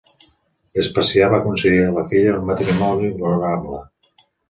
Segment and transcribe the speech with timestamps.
[0.77, 3.87] Vespasià va concedir a la filla un matrimoni honorable.